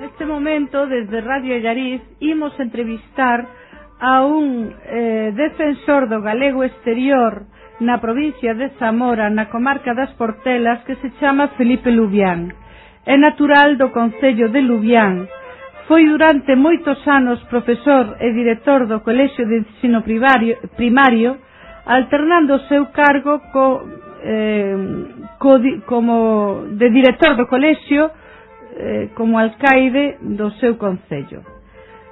[0.00, 3.46] Neste momento, desde Radio Allariz, imos entrevistar
[4.00, 7.46] a un eh, defensor do galego exterior
[7.78, 12.50] na provincia de Zamora, na comarca das Portelas, que se chama Felipe Lubián.
[13.06, 15.28] É natural do Concello de Lubián.
[15.86, 21.38] Foi durante moitos anos profesor e director do Colexio de Ensino Primario, primario
[21.86, 23.86] alternando o seu cargo co,
[24.26, 24.74] eh,
[25.38, 28.10] co, como de director do colexio
[28.76, 31.42] eh, como alcaide do seu concello.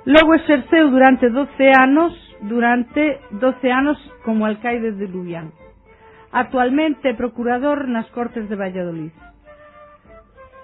[0.07, 2.12] Logo exerceu durante 12 anos
[2.43, 5.53] durante 12 anos como alcaide de Lubián.
[6.33, 9.12] Actualmente é procurador nas Cortes de Valladolid.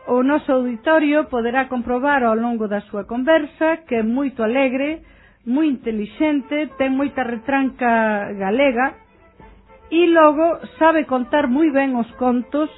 [0.08, 5.04] O noso auditorio poderá comprobar ao longo da súa conversa que é moito alegre,
[5.44, 8.96] moi intelixente, ten moita retranca galega
[9.92, 12.72] e logo sabe contar moi ben os contos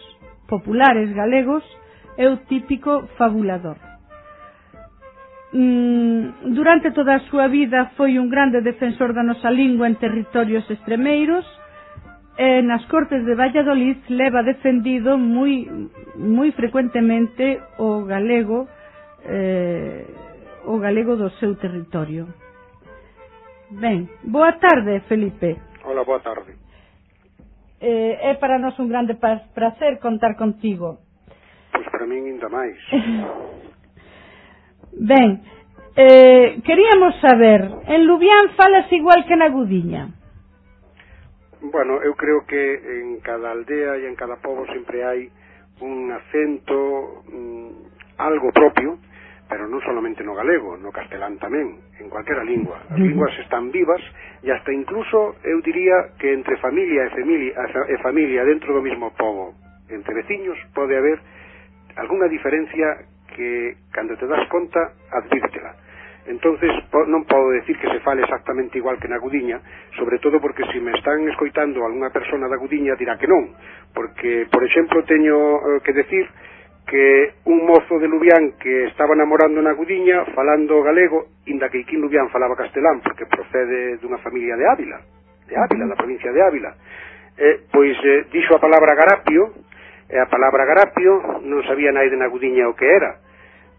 [0.50, 1.62] populares galegos
[2.16, 3.76] é o típico fabulador.
[5.52, 10.62] Mm, durante toda a súa vida foi un grande defensor da nosa lingua en territorios
[10.70, 11.42] extremeiros
[12.38, 15.66] e nas Cortes de Valladolid leva defendido moi,
[16.14, 18.70] moi frecuentemente o galego
[19.26, 20.06] eh,
[20.70, 22.30] o galego do seu territorio.
[23.70, 25.58] Ben, boa tarde, Felipe.
[25.84, 26.54] Hola, boa tarde.
[27.80, 31.09] Eh, é para nós un grande prazer contar contigo
[31.80, 32.76] pois para min ainda máis.
[34.92, 35.40] Ben,
[35.96, 40.12] eh, queríamos saber, en Lubián falas igual que na Gudiña?
[41.62, 42.58] Bueno, eu creo que
[43.00, 45.30] en cada aldea e en cada povo sempre hai
[45.80, 48.98] un acento mm, algo propio,
[49.46, 52.82] pero non solamente no galego, no castelán tamén, en cualquera lingua.
[52.92, 54.02] As linguas están vivas
[54.42, 57.54] e hasta incluso eu diría que entre familia e familia,
[57.88, 59.54] e familia dentro do mismo povo,
[59.88, 61.39] entre veciños, pode haber
[61.96, 62.98] alguna diferencia
[63.34, 65.74] que cando te das conta advírtela.
[66.26, 66.70] Entonces
[67.08, 69.58] non podo decir que se fale exactamente igual que na Gudiña
[69.96, 73.56] sobre todo porque se me están escoitando algunha persona da Gudiña dirá que non.
[73.90, 76.28] Porque por exemplo teño eh, que decir
[76.86, 82.02] que un mozo de Lubián que estaba namorando na Gudiña falando galego, inda que Iquín
[82.02, 84.98] Lubián falaba castelán, porque procede dunha familia de Ávila,
[85.46, 86.74] de Ávila, da provincia de Ávila,
[87.38, 89.69] eh, pois eh, dixo a palabra garapio,
[90.10, 93.22] e a palabra garapio non sabía naide na Gudiña o que era.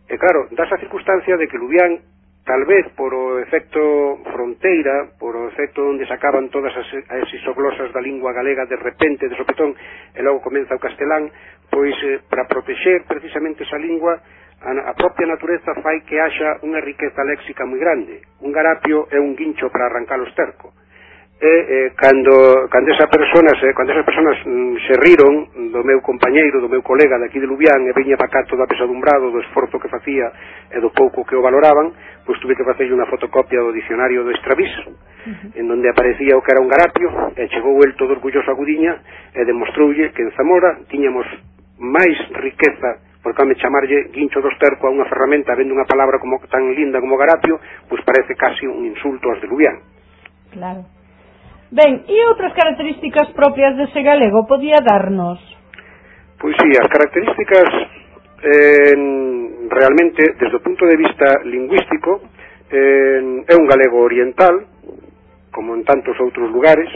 [0.08, 2.00] E claro, das a circunstancia de que Lubián,
[2.48, 7.92] tal vez por o efecto fronteira, por o efecto onde sacaban todas as, as isoglosas
[7.92, 9.76] da lingua galega de repente, de sopetón,
[10.16, 11.28] e logo comeza o castelán,
[11.68, 14.24] pois eh, para protexer precisamente esa lingua,
[14.64, 18.24] a, a propia natureza fai que haxa unha riqueza léxica moi grande.
[18.40, 20.72] Un garapio é un guincho para arrancar o esterco
[21.42, 25.98] e eh, cando, cando, esa personas, eh, cando esas personas mm, se riron do meu
[25.98, 29.82] compañeiro, do meu colega daqui de Lubián e veña para cá todo apesadumbrado do esforzo
[29.82, 30.30] que facía
[30.70, 31.98] e do pouco que o valoraban,
[32.30, 35.58] pois tuve que facerlle unha fotocopia do dicionario do Estrabís, uh -huh.
[35.58, 39.02] en donde aparecía o que era un garapio, e chegou el todo orgulloso a Gudiña
[39.34, 41.26] e demostroulle que en Zamora tiñamos
[41.82, 46.38] máis riqueza porque me chamarlle guincho dos terco a unha ferramenta vendo unha palabra como
[46.46, 47.58] tan linda como garapio,
[47.90, 49.82] pois parece casi un insulto aos de Lubián.
[50.54, 51.01] Claro.
[51.72, 55.40] Ben, e outras características propias dese galego podía darnos?
[56.36, 57.70] Pois sí, as características
[58.44, 58.96] eh,
[59.72, 62.28] realmente, desde o punto de vista lingüístico,
[62.68, 64.68] eh, é un galego oriental,
[65.48, 66.92] como en tantos outros lugares,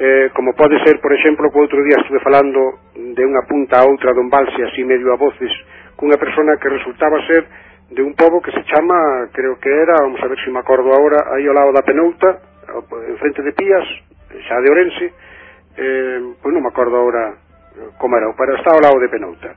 [0.00, 3.84] eh, como pode ser, por exemplo, que outro día estuve falando de unha punta a
[3.84, 5.52] outra dun balse así medio a voces
[6.00, 7.44] cunha persona que resultaba ser
[7.92, 10.96] de un pobo que se chama, creo que era, vamos a ver se me acordo
[10.96, 13.86] agora, aí ao lado da Penouta, o Frente de Pías,
[14.48, 15.06] xa de Orense,
[15.76, 19.56] eh, pois non me acordo agora eh, como era, pero está ao lado de Penouta.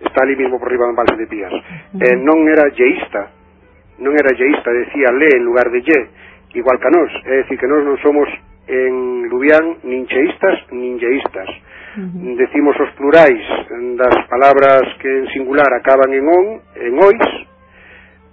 [0.00, 1.54] Está ali mesmo por riba do embalse de Pías.
[1.98, 3.30] Eh, non era yeísta,
[4.02, 6.00] non era yeísta, decía le en lugar de ye,
[6.58, 7.10] igual que a nós.
[7.26, 8.26] É dicir, que nós non somos
[8.66, 11.50] en Lubián nin cheístas nin yeístas.
[11.94, 12.34] Uh -huh.
[12.34, 13.44] Decimos os plurais
[13.94, 17.26] das palabras que en singular acaban en on, en ois,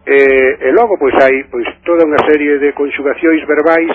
[0.05, 0.17] E,
[0.65, 3.93] e logo, pois, hai pois, toda unha serie de conxugacións verbais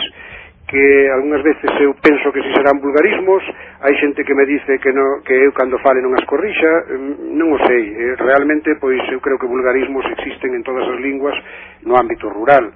[0.67, 3.43] que algunhas veces eu penso que si serán vulgarismos,
[3.83, 7.39] hai xente que me dice que, no, que eu cando fale non as corrixa, mm,
[7.39, 11.35] non o sei, realmente pois eu creo que vulgarismos existen en todas as linguas
[11.87, 12.71] no ámbito rural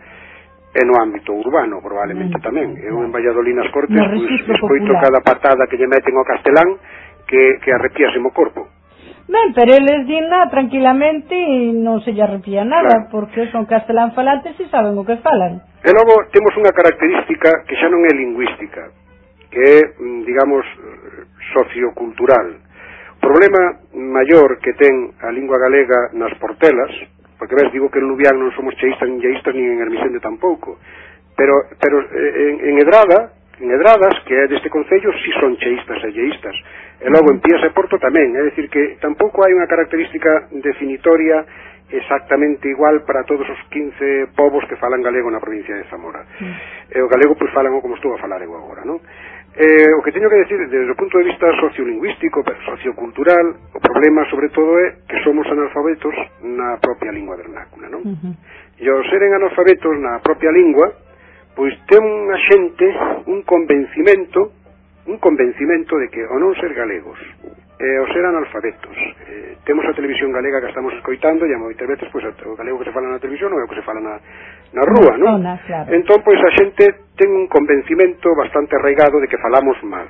[0.70, 2.44] e no ámbito urbano probablemente mm.
[2.46, 2.78] tamén.
[2.78, 5.02] Eu en Valladolid nas Cortes pois, escoito popular.
[5.02, 6.78] cada patada que lle meten ao castelán
[7.26, 8.79] que, que arrepiase o corpo.
[9.30, 13.14] Ben, pero eles din nada tranquilamente e non se lle arrepía nada, claro.
[13.14, 15.62] porque son castelán falantes e saben o que falan.
[15.86, 18.90] E logo temos unha característica que xa non é lingüística,
[19.46, 20.66] que é, mm, digamos,
[21.54, 22.58] sociocultural.
[22.58, 26.90] O problema maior que ten a lingua galega nas portelas,
[27.38, 30.74] porque ves, digo que en Lubián non somos cheístas nin lleístas nin en Hermisende tampouco,
[31.38, 33.30] pero, pero eh, en, en Edrada
[33.60, 36.56] Nedradas, que é deste Concello, si son cheístas e lleístas.
[37.00, 41.44] E logo en Pías e Porto tamén, é dicir que tampouco hai unha característica definitoria
[41.90, 46.22] exactamente igual para todos os 15 povos que falan galego na provincia de Zamora.
[46.40, 46.54] Mm.
[46.94, 49.02] E o galego, pois, falan como estou a falar eu agora, non?
[49.50, 53.80] Eh, o que teño que decir desde o punto de vista sociolingüístico, pero sociocultural, o
[53.82, 56.14] problema sobre todo é que somos analfabetos
[56.46, 58.06] na propia lingua vernácula, non?
[58.06, 58.32] Uh -huh.
[58.78, 61.09] E ao seren analfabetos na propia lingua,
[61.54, 62.86] pois ten unha xente
[63.26, 64.52] un convencimento
[65.06, 67.18] un convencimento de que o non ser galegos
[67.80, 68.92] e o ser analfabetos
[69.24, 72.76] eh, temos a televisión galega que estamos escoitando e a moitas veces pois, o galego
[72.78, 74.20] que se fala na televisión non é o que se fala na,
[74.76, 75.40] na rúa non?
[75.40, 75.88] Zona, claro.
[75.88, 80.06] entón pois a xente ten un convencimento bastante arraigado de que falamos mal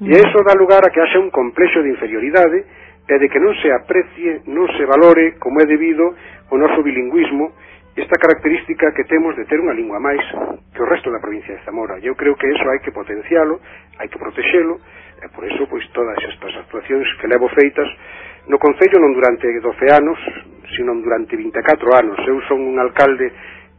[0.00, 0.08] mm.
[0.08, 2.64] e iso dá lugar a que haxe un complexo de inferioridade
[3.10, 6.16] e de que non se aprecie, non se valore como é debido
[6.48, 7.52] o noso bilingüismo
[8.00, 10.24] esta característica que temos de ter unha lingua máis
[10.72, 12.00] que o resto da provincia de Zamora.
[12.00, 13.60] Eu creo que eso hai que potencialo,
[14.00, 14.80] hai que protexelo,
[15.20, 17.88] e por eso pois todas estas actuacións que levo feitas
[18.48, 19.62] no Concello non durante 12
[19.92, 20.18] anos,
[20.72, 21.60] sino durante 24
[21.92, 22.16] anos.
[22.24, 23.28] Eu son un alcalde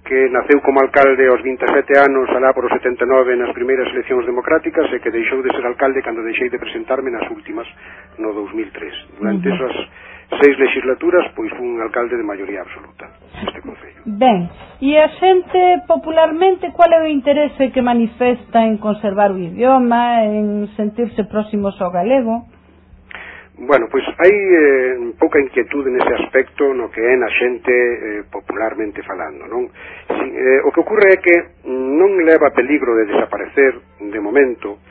[0.06, 4.90] que naceu como alcalde aos 27 anos alá por os 79 nas primeiras eleccións democráticas
[4.94, 7.66] e que deixou de ser alcalde cando deixei de presentarme nas últimas
[8.18, 9.18] no 2003.
[9.18, 9.56] Durante uh -huh.
[9.58, 9.76] esas
[10.40, 14.02] seis legislaturas, pois un alcalde de maioría absoluta neste Concello.
[14.06, 14.48] Ben,
[14.80, 20.72] e a xente popularmente cual é o interese que manifesta en conservar o idioma, en
[20.80, 22.48] sentirse próximos ao galego?
[23.62, 29.06] Bueno, pois hai eh, pouca inquietude nese aspecto no que é na xente eh, popularmente
[29.06, 29.70] falando, non?
[30.10, 31.36] Si, eh, o que ocurre é que
[31.70, 34.82] non leva peligro de desaparecer de momento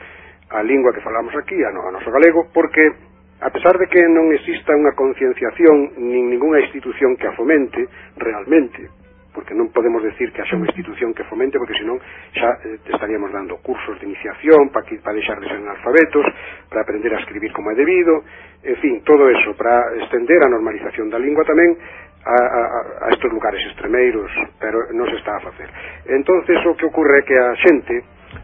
[0.55, 3.10] a lingua que falamos aquí, a, no, a noso galego, porque
[3.41, 8.85] A pesar de que non exista unha concienciación nin ninguna institución que a fomente realmente,
[9.33, 11.97] porque non podemos decir que haxa unha institución que fomente, porque senón
[12.37, 16.21] xa eh, estaríamos dando cursos de iniciación para que para deixar de ser analfabetos,
[16.69, 18.21] para aprender a escribir como é debido,
[18.61, 21.73] en fin, todo eso para estender a normalización da lingua tamén
[22.21, 22.61] a, a,
[23.03, 24.29] a estos lugares extremeiros,
[24.61, 25.65] pero non se está a facer.
[26.05, 27.95] Entonces o que ocorre é que a xente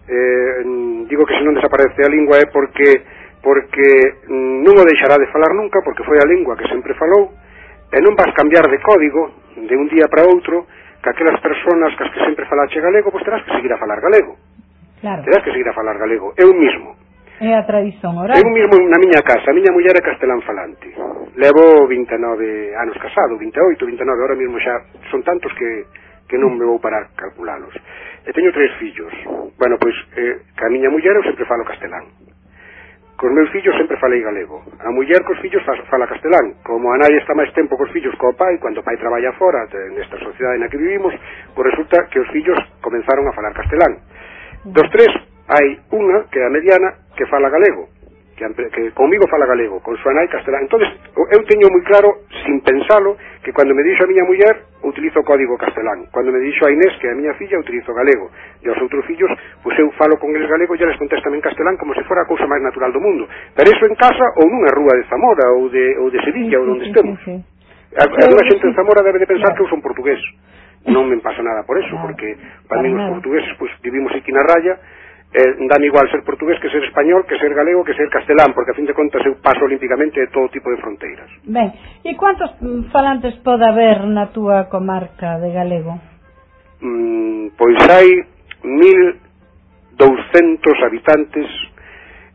[0.09, 5.29] eh, digo que se non desaparece a lingua é porque porque non o deixará de
[5.29, 7.33] falar nunca porque foi a lingua que sempre falou
[7.91, 10.67] e non vas cambiar de código de un día para outro
[10.99, 14.35] que aquelas personas cas que sempre falache galego pois terás que seguir a falar galego
[14.99, 15.21] claro.
[15.23, 16.97] terás que seguir a falar galego eu mismo
[17.37, 18.33] É a tradición oral.
[18.33, 20.89] Eu mismo na miña casa, a miña muller é castelán falante.
[21.37, 24.81] Levo 29 anos casado, 28, 29, ahora mismo xa
[25.13, 25.85] son tantos que
[26.27, 27.71] que non me vou parar calculalos.
[28.27, 29.13] E teño tres fillos.
[29.55, 32.03] Bueno, pois eh, que a miña muller eu sempre falo castelán.
[33.17, 34.61] Cos meus fillos sempre falei galego.
[34.77, 36.53] A muller cos fillos fala castelán.
[36.61, 39.65] Como a nai está máis tempo cos fillos co pai, cando o pai traballa fora,
[39.89, 41.17] nesta sociedade na que vivimos,
[41.57, 44.05] pois resulta que os fillos comenzaron a falar castelán.
[44.69, 45.09] Dos tres,
[45.49, 47.89] hai unha, que é a mediana, que fala galego
[48.37, 50.69] que, que comigo fala galego, con súa nai castelán.
[50.69, 50.93] entonces
[51.33, 55.57] eu teño moi claro, sin pensalo, que cando me dixo a miña muller, utilizo código
[55.57, 56.05] castelán.
[56.13, 58.29] Cando me dixo a Inés, que a miña filla, utilizo galego.
[58.61, 59.33] E aos outros fillos,
[59.65, 62.29] pois eu falo con eles galego e eles contestan en castelán como se fora a
[62.29, 63.25] cousa máis natural do mundo.
[63.57, 66.61] Pero iso en casa ou nunha rúa de Zamora ou de, ou de Sevilla sí,
[66.61, 67.17] ou onde estemos.
[67.25, 67.57] Sí, sí, sí.
[67.97, 69.57] A, a xente en Zamora debe de pensar claro.
[69.57, 70.21] que eu son portugués
[70.87, 72.37] non me pasa nada por eso, porque
[72.69, 74.79] para mí os portugueses pois, vivimos aquí na raya,
[75.37, 78.71] eh, dan igual ser portugués que ser español, que ser galego, que ser castelán, porque
[78.71, 81.29] a fin de contas eu paso olímpicamente de todo tipo de fronteiras.
[81.45, 81.69] Ben,
[82.01, 86.01] e quantos mm, falantes pode haber na túa comarca de galego?
[86.81, 88.09] Mm, pois hai
[88.65, 90.01] 1.200
[90.81, 91.45] habitantes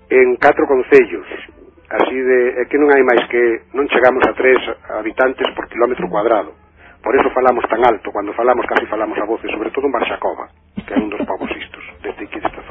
[0.07, 1.27] en catro concellos,
[1.91, 4.63] así de, é que non hai máis que non chegamos a tres
[4.95, 6.55] habitantes por kilómetro cuadrado.
[7.03, 10.47] Por eso falamos tan alto, cando falamos casi falamos a voces, sobre todo en Barxacova,
[10.87, 12.62] que é un dos povos istos, desde que está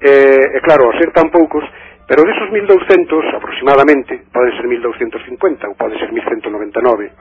[0.00, 0.12] E,
[0.56, 1.62] e claro, ao ser tan poucos,
[2.08, 7.12] pero desos 1200 aproximadamente, poden ser 1250 ou pode ser 1199,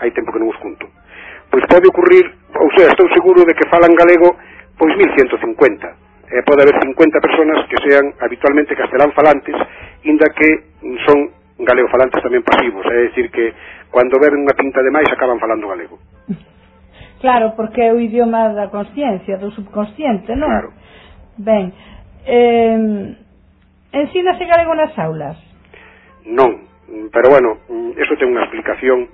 [0.00, 0.88] hai tempo que non os conto.
[1.50, 2.24] Pois pode ocurrir,
[2.56, 4.38] ou sea, estou seguro de que falan galego
[4.78, 6.32] pois 1150.
[6.32, 9.56] E pode haber 50 personas que sean habitualmente castelán falantes,
[10.04, 10.48] inda que
[11.08, 13.50] son galego falantes tamén pasivos, é dicir que
[13.90, 15.98] cando ven unha pinta de máis acaban falando galego.
[17.18, 20.48] Claro, porque é o idioma da consciencia, do subconsciente, non?
[20.48, 20.70] Claro.
[21.34, 21.74] Ben,
[22.28, 23.16] eh,
[23.92, 25.36] ensínase galego nas aulas?
[26.28, 26.68] Non,
[27.08, 27.64] pero bueno,
[27.96, 29.08] eso ten unha explicación,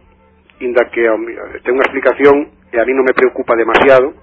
[0.59, 1.07] inda que
[1.63, 4.19] ten unha explicación e a mí non me preocupa demasiado,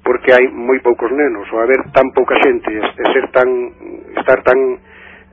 [0.00, 3.48] porque hai moi poucos nenos, ou haber tan pouca xente e ser tan,
[4.16, 4.80] estar tan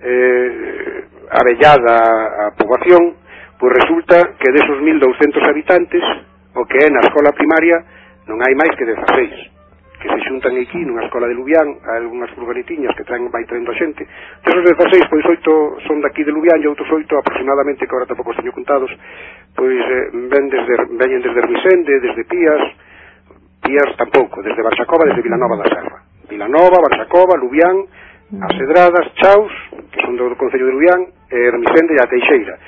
[0.04, 3.16] eh, avellada a poboación,
[3.56, 6.04] pois resulta que desos 1.200 habitantes,
[6.52, 7.80] o que é na escola primaria,
[8.28, 9.53] non hai máis que 16
[10.04, 13.80] que se xuntan aquí nunha escola de Lubián, algunhas furgonetiñas que traen vai traendo a
[13.80, 14.04] xente.
[14.44, 18.36] Desos 16, pois oito son daqui de Lubián e outros oito aproximadamente, que agora tampouco
[18.36, 18.92] os teño contados,
[19.56, 22.64] pois eh, ven desde, veñen desde Hermisende, desde Pías,
[23.64, 26.04] Pías tampouco, desde Barxacova, desde Vilanova da Serra.
[26.28, 27.88] Vilanova, Barxacova, Lubián,
[28.28, 28.44] mm.
[28.44, 29.54] As Chaus,
[29.88, 31.00] que son do Concello de Lubián,
[31.32, 32.60] e Hermisende e a Teixeira.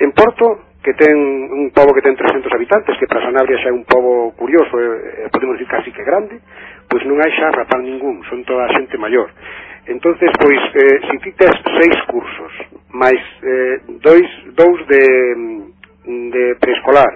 [0.00, 1.16] En Porto, que ten
[1.52, 5.28] un pobo que ten 300 habitantes, que para Sanabria xa é un pobo curioso, eh,
[5.28, 6.40] podemos dicir casi que grande,
[6.88, 9.28] pois non hai xa rapaz ningún, son toda a xente maior.
[9.84, 12.52] Entonces, pois, eh, si ti tes seis cursos,
[12.96, 15.04] máis eh, dois, dous de,
[16.32, 17.12] de preescolar,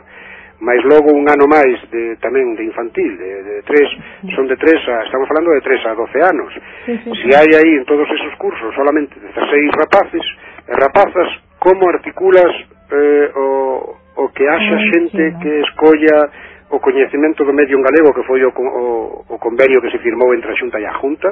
[0.61, 3.89] máis logo un ano máis de, tamén de infantil, de, de tres,
[4.37, 6.53] son de tres a, estamos falando de tres a doce anos.
[6.85, 10.25] Sí, sí, si hai aí en todos esos cursos solamente 16 rapaces,
[10.69, 11.29] rapazas,
[11.61, 12.53] como articulas
[12.91, 16.29] eh, o, o que haxa xente que escolla
[16.71, 20.35] o coñecemento do medio en galego que foi o, o, o convenio que se firmou
[20.35, 21.31] entre a Xunta e a Junta.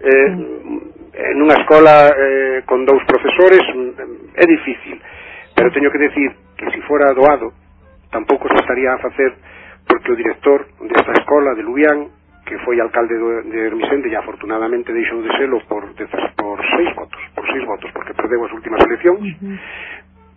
[0.00, 0.78] Eh, mm,
[1.14, 5.00] en unha escola eh, con dous profesores mm, é difícil.
[5.54, 7.54] Pero teño que decir que se fora doado
[8.10, 9.34] tampouco se estaría a facer
[9.88, 12.08] porque o director desta escola de Lubián
[12.44, 15.82] que foi alcalde de Hermisende e afortunadamente deixou de selo por,
[16.36, 19.56] por seis votos por seis votos porque perdeu as últimas eleccións uh -huh.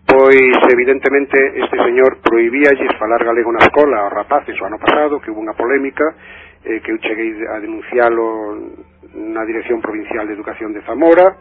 [0.08, 4.08] Pois, evidentemente, este señor prohibíalles falar galego na escola.
[4.08, 6.16] Aos rapaces o ano pasado, que hubo unha polémica,
[6.64, 8.56] eh, que eu cheguei a denuncialo
[9.20, 11.36] na Dirección Provincial de Educación de Zamora,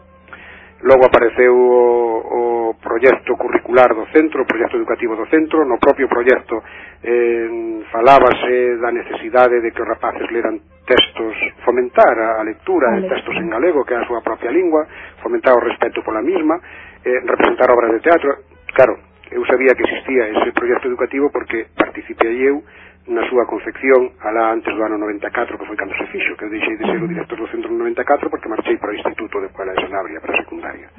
[0.83, 6.11] logo apareceu o, o proxecto curricular do centro, o proxecto educativo do centro, no propio
[6.11, 6.59] proxecto
[7.07, 11.33] eh, falábase da necesidade de que os rapaces leran textos,
[11.63, 14.85] fomentar a, a lectura de textos en galego, que é a súa propia lingua,
[15.23, 16.59] fomentar o respeto pola mesma,
[17.07, 18.99] eh, representar obras de teatro, Claro,
[19.31, 22.63] eu sabía que existía ese proxecto educativo porque participei eu
[23.07, 26.51] na súa concepción alá antes do ano 94, que foi cando se fixo, que eu
[26.51, 29.47] deixei de ser o director do centro no 94 porque marchei para o Instituto de
[29.47, 30.91] Puebla de Sanabria, para a secundaria.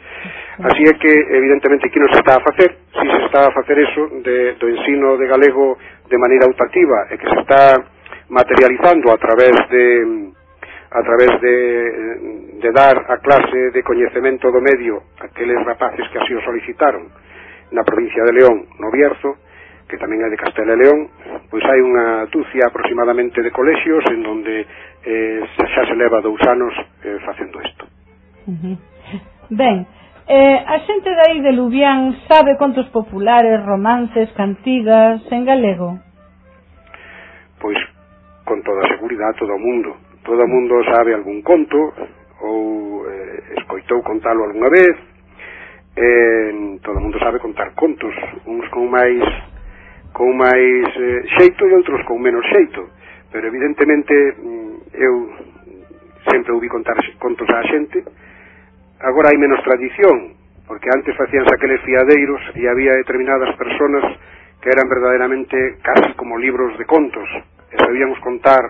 [0.64, 3.76] Así é que, evidentemente, aquí non se está a facer, si se está a facer
[3.84, 5.76] eso de, do ensino de galego
[6.08, 7.76] de maneira autativa e que se está
[8.32, 10.32] materializando a través de
[10.88, 16.32] a través de, de dar a clase de coñecemento do medio aqueles rapaces que así
[16.32, 17.12] o solicitaron,
[17.72, 19.36] na provincia de León, no Bierzo,
[19.88, 21.08] que tamén é de Castela e León,
[21.48, 24.68] pois hai unha tucia aproximadamente de colexios en donde
[25.04, 27.88] eh, xa se leva dous anos eh, facendo isto.
[29.48, 29.88] Ben,
[30.28, 35.96] eh, a xente dai de Lubián sabe contos populares, romances, cantigas en galego?
[37.56, 37.80] Pois
[38.44, 39.96] con toda a seguridade todo o mundo.
[40.20, 41.96] Todo o mundo sabe algún conto
[42.44, 45.07] ou eh, escoitou contalo algunha vez
[45.98, 48.14] eh, todo o mundo sabe contar contos,
[48.46, 49.18] uns con máis
[50.14, 52.86] con máis eh, xeito e outros con menos xeito,
[53.34, 55.14] pero evidentemente mm, eu
[56.30, 58.06] sempre ouvi contar contos á xente.
[59.02, 64.06] Agora hai menos tradición, porque antes facíanse aqueles fiadeiros e había determinadas personas
[64.62, 67.26] que eran verdadeiramente casi como libros de contos,
[67.70, 68.62] e sabíamos contar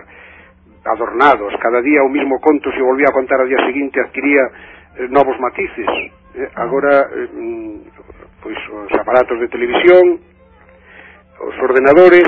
[0.85, 4.43] adornados, cada día o mismo conto se volvía a contar ao día seguinte adquiría
[4.97, 7.29] eh, novos matices, eh, agora eh,
[8.43, 10.19] pois os aparatos de televisión
[11.39, 12.27] os ordenadores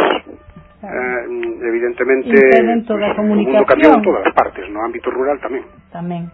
[0.82, 1.22] eh,
[1.68, 2.34] evidentemente
[2.88, 6.32] pois, o mundo cambiou en todas as partes no ámbito rural tamén tamén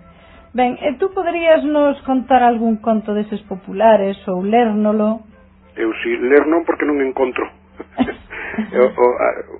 [0.57, 5.21] Ben, e tú poderías nos contar algún conto deses populares ou lérnolo?
[5.77, 7.45] Eu si ler non porque non encontro.
[8.73, 9.05] o, o,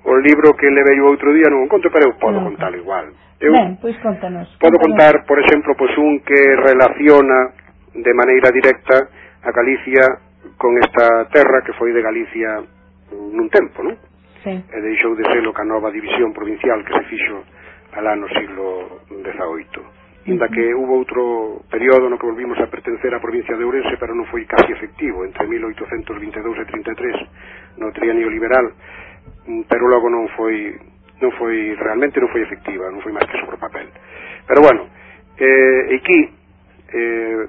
[0.10, 2.50] o libro que levei o outro día non encontro, pero eu podo non.
[2.50, 3.14] contalo igual.
[3.38, 4.50] Eu ben, pois contanos.
[4.58, 4.82] Podo contanos.
[4.90, 7.54] contar, por exemplo, pois un que relaciona
[7.98, 9.10] de maneira directa
[9.42, 10.06] a Galicia
[10.58, 12.62] con esta terra que foi de Galicia
[13.12, 13.98] nun tempo, non?
[14.46, 14.54] Sí.
[14.54, 17.42] E deixou de ser o que a nova división provincial que se fixo
[17.98, 23.20] alá no siglo XVIII inda que hubo outro período no que volvimos a pertencer á
[23.24, 28.76] provincia de Ourense, pero non foi casi efectivo, entre 1822 e 33, no trienio liberal,
[29.48, 30.76] mm, pero logo non foi
[31.24, 33.88] non foi realmente non foi efectiva, non foi máis que sobre papel.
[34.44, 34.92] Pero bueno,
[35.40, 36.20] eh, aquí
[36.92, 37.44] eh,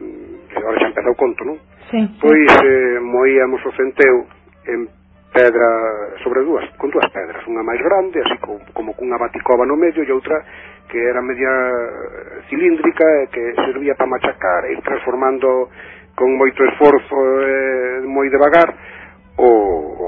[0.49, 1.57] que agora xa empezou o conto, non?
[1.93, 2.67] Sí, pois sí.
[2.67, 4.27] eh, moíamos o centeo
[4.67, 4.89] en
[5.33, 5.69] pedra
[6.25, 10.03] sobre dúas, con dúas pedras, unha máis grande, así como, como cunha baticova no medio
[10.03, 10.41] e outra
[10.89, 11.53] que era media
[12.49, 15.69] cilíndrica e que servía para machacar e transformando
[16.17, 18.73] con moito esforzo e eh, moi devagar
[19.37, 20.07] o, o,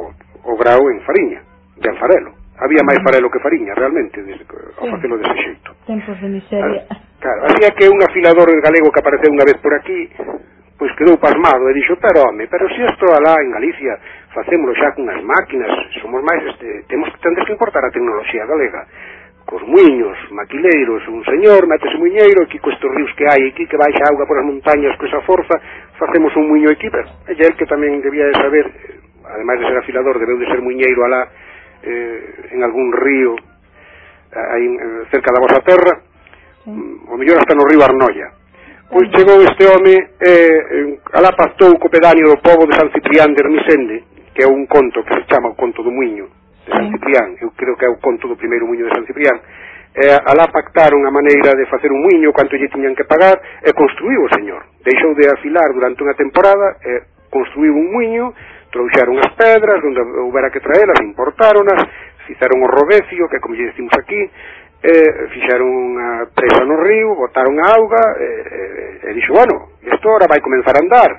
[0.48, 1.40] o grau en fariña,
[1.76, 4.36] de alfarelo había máis farelo que fariña, realmente, de,
[4.76, 5.72] ao facelo dese xeito.
[5.88, 6.84] Tempos de miseria.
[6.92, 10.12] Ah, claro, había que un afilador galego que apareceu unha vez por aquí,
[10.76, 13.96] pois quedou pasmado e dixo, pero home, pero se si isto alá en Galicia
[14.36, 18.84] facémolo xa cunhas máquinas, somos máis, este, temos que tendes que importar a tecnoloxía galega
[19.50, 24.06] cos muiños, maquileiros, un señor, metese muiñeiro, aquí cos ríos que hai aquí, que baixa
[24.06, 25.58] auga por as montañas con esa forza,
[25.98, 28.62] facemos un muiño aquí, pero é el que tamén debía de saber,
[29.26, 31.26] ademais de ser afilador, debeu de ser muiñeiro alá,
[31.82, 33.36] eh, en algún río
[34.30, 34.66] aí
[35.10, 35.98] cerca da vosa terra
[36.64, 36.70] sí.
[36.70, 38.30] Mm, o mellor hasta no río Arnoia.
[38.90, 43.40] Pois chegou este home eh, alá pastou co pedáneo do povo de San Ciprián de
[43.42, 46.28] Hermisende que é un conto que se chama o conto do muiño
[46.66, 46.92] de San sí.
[46.92, 49.40] Ciprián, eu creo que é o conto do primeiro muiño de San Ciprián.
[49.94, 53.74] Eh, alá pactaron a maneira de facer un muiño canto lle tiñan que pagar e
[53.74, 54.62] construiu o señor.
[54.86, 58.34] Deixou de afilar durante unha temporada e eh, construiu un muiño
[58.70, 61.82] trouxeron as pedras, onde houbera que traelas, importáronas,
[62.26, 64.30] fizeron o robecio, que como lle dicimos aquí,
[64.80, 69.76] eh, fixeron unha presa no río, botaron a auga, e, eh, eh, e dixo, bueno,
[69.84, 71.10] isto ahora vai comenzar a andar,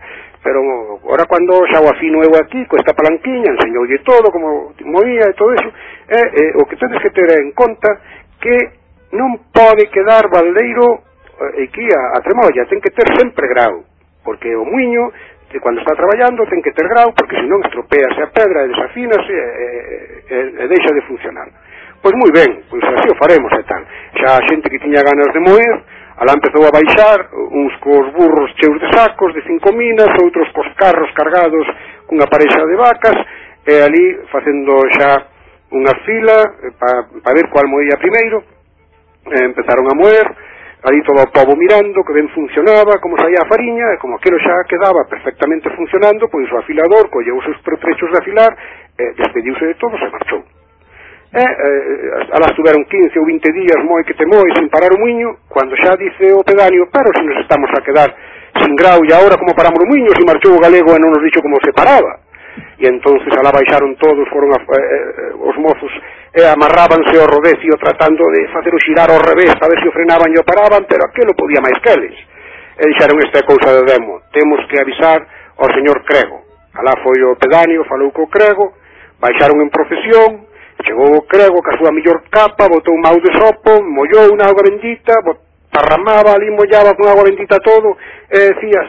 [0.42, 0.60] pero
[1.06, 5.38] ora cando xa o afino eu aquí, co esta palanquiña, enseñoulle todo, como movía e
[5.38, 5.70] todo eso,
[6.10, 8.02] eh, eh, o que tedes que ter en conta
[8.42, 8.82] que
[9.14, 11.06] non pode quedar baldeiro
[11.54, 13.86] eh, aquí a, a tremolla, ten que ter sempre grau,
[14.26, 15.14] porque o muiño
[15.52, 19.36] que cando está traballando ten que ter grau porque senón estropease a pedra e desafínase
[19.36, 19.68] e,
[20.32, 21.52] e, e deixa de funcionar.
[22.02, 23.84] Pois moi ben, pois así o faremos e tal.
[24.18, 25.76] Xa a xente que tiña ganas de moer,
[26.18, 30.66] alá empezou a baixar, uns cos burros cheos de sacos de cinco minas, outros cos
[30.80, 31.68] carros cargados
[32.08, 33.18] cunha parexa de vacas,
[33.68, 35.30] e ali facendo xa
[35.72, 38.44] unha fila eh, para pa ver cual moía primeiro,
[39.30, 40.26] e empezaron a moer,
[40.84, 44.42] ali todo o povo mirando que ben funcionaba, como saía a fariña, e como aquilo
[44.42, 48.52] xa quedaba perfectamente funcionando, pois o afilador colleu os seus pertrechos de afilar,
[48.98, 50.42] eh, e despediuse de todos e marchou.
[51.32, 54.98] E, eh, eh alas tuveron 15 ou 20 días moi que temoi sin parar o
[54.98, 58.10] muiño, cando xa dice o pedáneo, pero se nos estamos a quedar
[58.58, 61.22] sin grau e agora como paramos o muiño, se marchou o galego e non nos
[61.22, 62.31] dixo como se paraba
[62.82, 65.94] e entonces alá baixaron todos, foron a, eh, eh, os mozos
[66.34, 69.94] e amarrábanse ao rodecio tratando de facer o xirar ao revés, a ver se o
[69.94, 72.18] frenaban e o paraban, pero aquilo podía máis que eles.
[72.82, 75.22] E dixeron esta cousa de demo, temos que avisar
[75.62, 76.42] ao señor Crego.
[76.74, 78.74] Alá foi o pedáneo, falou co Crego,
[79.22, 80.50] baixaron en procesión,
[80.82, 84.66] chegou o Crego ca súa mellor capa, botou un mau de sopo, mollou unha auga
[84.66, 85.38] bendita, bot,
[85.70, 87.94] tarramaba ali, mollaba con auga bendita todo,
[88.26, 88.88] e eh, decías,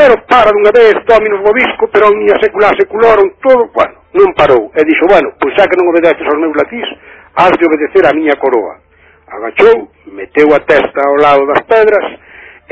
[0.00, 4.72] pero para dunha vez, dominos bobisco, pero ia secular secularon, todo, bueno, non parou.
[4.72, 6.88] E dixo, bueno, pois xa que non obedeces aos meus latís,
[7.36, 8.80] has de obedecer a miña coroa.
[9.28, 12.16] Agachou, meteu a testa ao lado das pedras,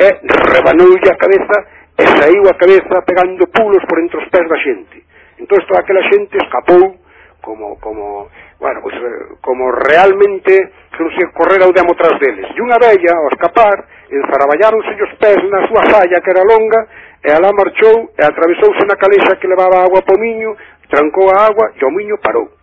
[0.00, 1.56] e rebanoulle a cabeza,
[2.00, 5.04] e saiu a cabeza pegando pulos por entre os pés da xente.
[5.36, 6.96] Entón toda aquela xente escapou,
[7.44, 8.96] como, como, bueno, pues,
[9.44, 10.56] como realmente
[10.96, 12.56] non se correr o demo tras deles.
[12.56, 16.88] E unha vella, ao escapar, enzaraballaronse os pés na súa falla que era longa
[17.24, 20.54] E alá marchou e atravesouse na calexa que levaba agua po miño,
[20.88, 22.48] trancou a agua e o miño parou.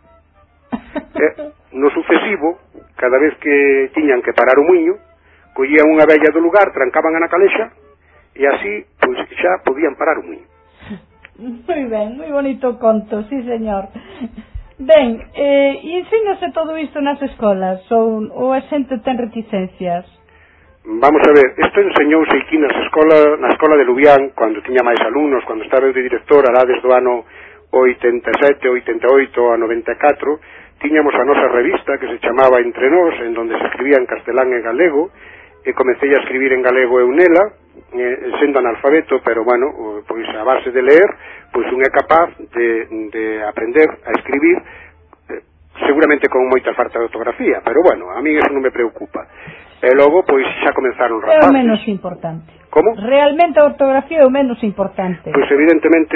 [1.15, 1.27] E,
[1.75, 2.59] no sucesivo,
[2.95, 4.95] cada vez que tiñan que parar o miño,
[5.53, 7.71] collían unha vella do lugar, trancaban a na calexa
[8.35, 10.47] e así pois, xa podían parar o miño.
[11.39, 13.91] Moi ben, moi bonito conto, sí señor.
[14.79, 20.07] Ben, eh, ensínase todo isto nas escolas ou, ou a xente ten reticencias?
[20.87, 25.01] Vamos a ver, isto enseñouse aquí na escola, na escola de Lubián, cando tiña máis
[25.01, 27.25] alumnos, cando estaba eu de director, alá desde o ano
[27.73, 29.01] 87, 88
[29.49, 33.97] a 94, tiñamos a nosa revista que se chamaba Entre Nós, en donde se escribía
[33.97, 35.09] en castelán e galego,
[35.65, 37.49] e comecei a escribir en galego eu nela,
[37.89, 41.09] eh, sendo analfabeto, pero bueno, pois a base de leer,
[41.49, 44.61] pois un é capaz de, de aprender a escribir,
[45.33, 45.41] eh,
[45.81, 49.25] seguramente con moita falta de ortografía, pero bueno, a mí eso non me preocupa.
[49.81, 51.43] E logo, pois, xa comenzaron rapaces.
[51.43, 52.51] É o menos importante.
[52.69, 52.95] Como?
[52.95, 55.31] Realmente a ortografía é o menos importante.
[55.31, 56.15] Pois, evidentemente,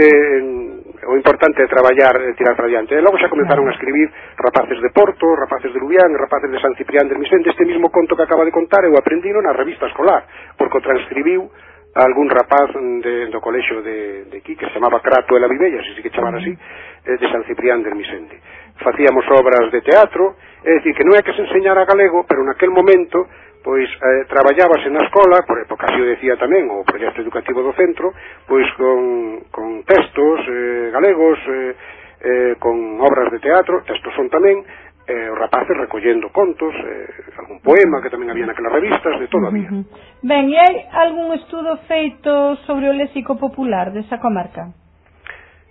[1.08, 2.96] o importante é traballar e tirar para diante.
[2.96, 3.72] E logo xa comenzaron claro.
[3.72, 7.44] a escribir rapaces de Porto, rapaces de Lubián, rapaces de San Ciprián del Misén.
[7.46, 10.28] Este mismo conto que acaba de contar eu aprendino na revista escolar,
[10.60, 11.48] porque o transcribiu
[11.96, 15.82] algún rapaz de, do colexo de, de aquí que se chamaba Crato e la Vivella,
[15.82, 18.38] se si que chamar así, eh, de San Ciprián del Misende.
[18.78, 22.70] Facíamos obras de teatro, é dicir, que non é que se enseñara galego, pero naquel
[22.70, 23.26] momento
[23.64, 27.76] pois eh, traballábase na escola, por época así o decía tamén o proxecto educativo do
[27.76, 28.16] centro,
[28.48, 31.76] pois con, con textos eh, galegos, eh,
[32.20, 34.64] eh, con obras de teatro, textos son tamén,
[35.10, 39.50] eh, os rapaces recollendo contos, eh, algún poema que tamén había naquelas revistas, de todo
[39.50, 39.68] había.
[39.68, 39.86] Uh -huh.
[40.22, 44.70] Ben, e hai algún estudo feito sobre o léxico popular desa comarca?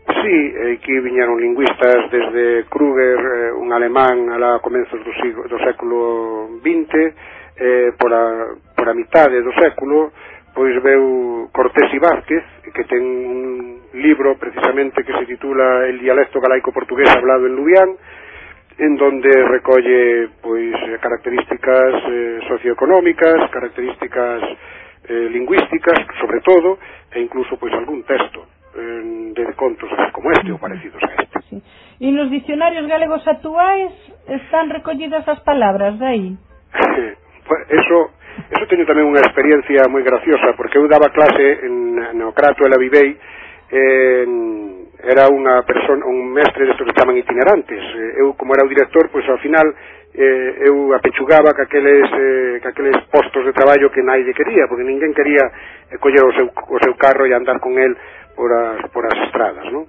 [0.08, 5.44] Sí, eh, aquí que viñeron lingüistas desde Kruger, eh, un alemán a comenzos do, siglo,
[5.46, 10.12] do século XX, eh, por, a, por a mitade do século
[10.54, 12.44] pois veu Cortés y Vázquez
[12.74, 17.90] que ten un libro precisamente que se titula El dialecto galaico portugués hablado en Lubián
[18.78, 24.42] en donde recolle pois eh, características eh, socioeconómicas, características
[25.08, 26.78] eh, lingüísticas, sobre todo,
[27.10, 31.38] e incluso pois algún texto eh, de contos así como este ou parecidos a este.
[31.50, 31.58] Sí.
[31.98, 33.90] E nos dicionarios galegos actuais
[34.30, 36.28] están recollidas as palabras de aí?
[37.68, 38.14] eso
[38.52, 42.70] eso teño tamén unha experiencia moi graciosa porque eu daba clase en, no Crato e
[42.70, 43.18] la Vivei
[43.70, 44.24] eh,
[44.98, 47.78] era unha persona, un mestre destes que chaman itinerantes.
[47.78, 49.66] Eh, eu, como era o director, pois ao final
[50.14, 54.82] eh, eu apechugaba que aqueles, eh, que aqueles postos de traballo que naide quería, porque
[54.82, 55.46] ninguén quería
[55.90, 57.94] eh, coller o seu, o seu carro e andar con el
[58.34, 59.86] por as, por as estradas, non?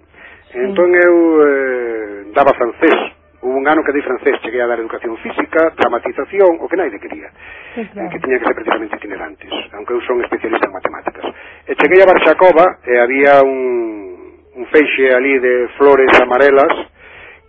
[0.53, 0.61] Sí.
[0.61, 2.97] Entón eu eh, daba francés,
[3.41, 6.99] Hubo un ano que dei francés, cheguei a dar educación física, dramatización, o que naide
[6.99, 7.31] quería.
[7.73, 8.07] Sí, claro.
[8.07, 11.23] Eh, que tiña que ser precisamente itinerantes, aunque eu son especialista en matemáticas.
[11.63, 16.91] E cheguei a Barxacova e había un, un feixe ali de flores amarelas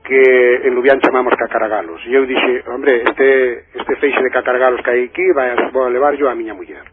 [0.07, 1.99] que en Lubián chamamos cacaragalos.
[2.07, 6.15] E eu dixe, hombre, este, este feixe de cacaragalos que hai aquí vai, vou levar
[6.15, 6.87] yo a miña muller.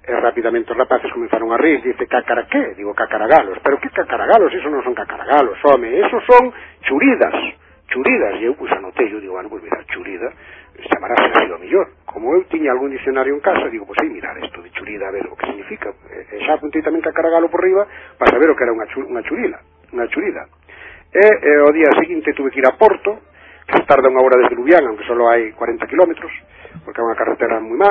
[0.00, 2.72] E rapidamente os rapaces comenzaron a rir, dice, cacara que?
[2.72, 3.60] Digo, cacaragalos.
[3.60, 4.48] Pero que cacaragalos?
[4.48, 6.48] Eso non son cacaragalos, home, eso son
[6.88, 10.30] churidas Churidas, e eu pois anotei, eu digo, bueno, pois mira, churida,
[10.88, 11.90] chamarase así o millor.
[12.06, 15.10] Como eu tiña algún diccionario en casa, digo, pois sí, mirar isto de Churida, a
[15.10, 15.90] ver o que significa.
[16.06, 17.82] E, xa apuntei tamén que a cargalo por riba
[18.14, 19.58] para saber o que era unha, chur, unha churila,
[19.90, 20.46] unha churida.
[21.10, 23.26] E, e o día seguinte tuve que ir a Porto,
[23.66, 26.30] que se tarda unha hora desde Lubián, aunque só hai 40 kilómetros,
[26.86, 27.90] porque é unha carretera moi má,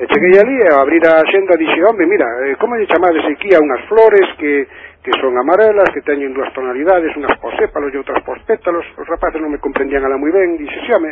[0.00, 3.52] E cheguei ali e abrir a xenda dixe, hombre, mira, eh, como lle chamades aquí
[3.52, 4.64] a unhas flores que
[5.02, 8.84] que son amarelas, que teñen dúas tonalidades, unhas por sépalos e outras por pétalos.
[9.00, 11.08] Os rapaces non me comprendían ala moi ben, dixe, xa, me,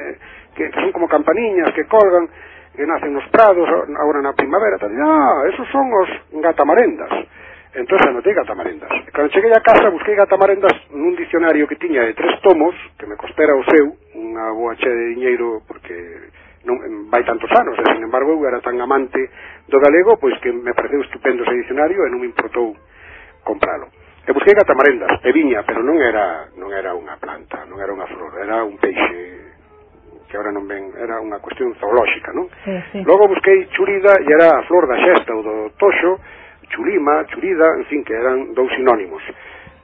[0.53, 2.29] que, que son como campaniñas que colgan,
[2.77, 3.65] que nacen nos prados,
[3.97, 7.11] agora na primavera, tal, ah, esos son os gatamarendas.
[7.73, 8.93] Entón, anotei gatamarendas.
[9.09, 13.09] E cando cheguei a casa, busquei gatamarendas nun dicionario que tiña de tres tomos, que
[13.09, 15.97] me costera o seu, unha boa che de diñeiro, porque
[16.69, 19.33] non vai tantos anos, e, sin embargo, eu era tan amante
[19.65, 22.77] do galego, pois que me pareceu estupendo ese dicionario e non me importou
[23.45, 23.89] compralo.
[24.29, 28.07] E busquei catamarendas e viña, pero non era non era unha planta, non era unha
[28.07, 29.49] flor, era un peixe
[30.29, 32.53] que ahora non ven, era unha cuestión zoolóxica, non?
[32.61, 32.99] Sí, sí.
[33.09, 36.21] Logo busquei churida e era a flor da xesta ou do toxo,
[36.69, 39.25] chulima, churida, en fin, que eran dous sinónimos.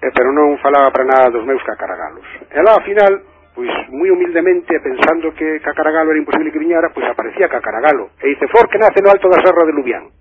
[0.05, 2.29] E, pero non falaba para nada dos meus cacaragalos.
[2.53, 3.25] E lá, ao final,
[3.57, 8.51] pois moi humildemente pensando que Cacaragalo era imposible que viñara, pois aparecía Cacaragalo e dice,
[8.53, 10.13] for que nace no alto da serra de Lubián".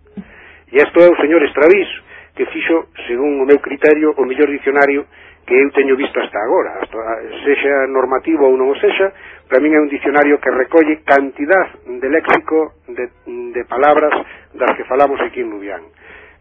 [0.71, 1.89] E isto é o señor Estravís,
[2.35, 5.05] que fixo, según o meu criterio, o mellor dicionario
[5.45, 6.97] que eu teño visto hasta agora, hasta,
[7.43, 9.11] sexa normativo ou non o sexa,
[9.47, 14.15] para min é un dicionario que recolle cantidad de léxico de, de palabras
[14.55, 15.83] das que falamos aquí en Lubián.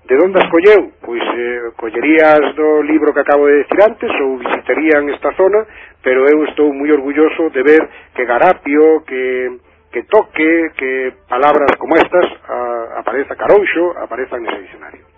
[0.06, 0.94] De onde as colleu?
[1.02, 5.66] Pois eh, collerías do libro que acabo de decir antes ou visitarían esta zona,
[6.02, 7.82] pero eu estou moi orgulloso de ver
[8.14, 9.58] que Garapio, que,
[9.90, 15.11] que Toque, que palabras como estas a, apareza Carouxo, aparezan nese dicionario.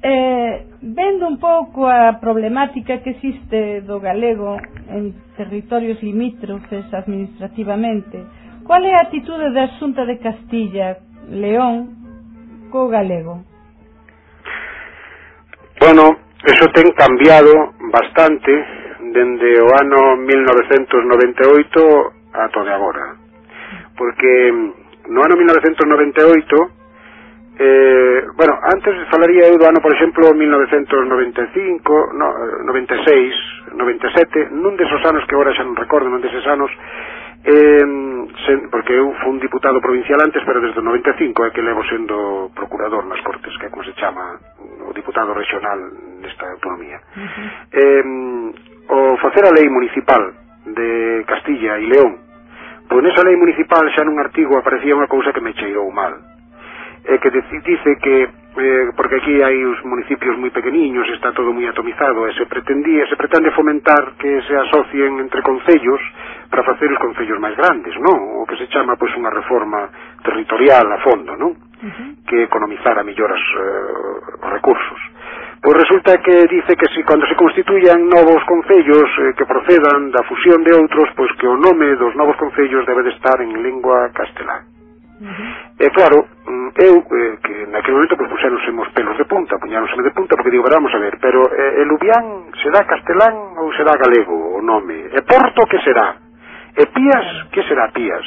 [0.00, 4.54] Eh, vendo un pouco a problemática que existe do galego
[4.94, 8.22] en territorios limítrofes administrativamente,
[8.62, 11.98] cual é a atitude da Xunta de Castilla, León,
[12.70, 13.42] co galego?
[15.80, 18.54] Bueno, eso ten cambiado bastante
[19.10, 23.16] dende o ano 1998 ata de agora.
[23.96, 24.52] Porque
[25.10, 26.77] no ano 1998
[27.58, 34.78] Eh, bueno, antes falaría eu do ano, por exemplo, 1995, no, eh, 96, 97, nun
[34.78, 36.70] desos anos que agora xa non recordo, nun deses anos,
[37.42, 37.82] eh,
[38.46, 41.82] sen, porque eu fui un diputado provincial antes, pero desde o 95 é que levo
[41.90, 45.82] sendo procurador nas Cortes, que é como se chama o diputado regional
[46.22, 47.02] nesta autonomía.
[47.18, 47.48] Uh -huh.
[47.74, 48.06] eh,
[48.86, 50.22] o facer a lei municipal
[50.62, 52.22] de Castilla e León,
[52.86, 56.37] pois nesa lei municipal xa nun artigo aparecía unha cousa que me cheirou mal,
[57.08, 61.64] eh, que dice que eh, porque aquí hai os municipios moi pequeniños, está todo moi
[61.64, 66.02] atomizado e se pretendía, se pretende fomentar que se asocien entre concellos
[66.50, 68.42] para facer os concellos máis grandes, non?
[68.42, 69.88] O que se chama pois unha reforma
[70.20, 71.56] territorial a fondo, non?
[71.56, 72.08] Uh -huh.
[72.28, 75.00] Que economizara mellor as, eh, os recursos.
[75.62, 80.26] Pois resulta que dice que si cando se constituyan novos concellos eh, que procedan da
[80.28, 84.10] fusión de outros, pois que o nome dos novos concellos debe de estar en lingua
[84.12, 84.77] castelán.
[85.20, 85.84] -huh.
[85.84, 90.02] E claro, mm, eu eh, que naquele momento pues, puseronse os pelos de punta, puñáronseme
[90.02, 93.98] de punta, porque digo, vamos a ver, pero eh, el Lubián será castelán ou será
[93.98, 95.10] galego o nome?
[95.10, 96.16] E Porto que será?
[96.74, 98.26] E Pías que será Pías?